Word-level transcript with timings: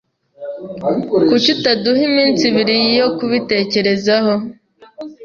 Kuki 1.29 1.49
utaduha 1.55 2.01
iminsi 2.09 2.41
ibiri 2.49 2.75
yo 2.99 3.07
kubitekerezaho? 3.17 4.33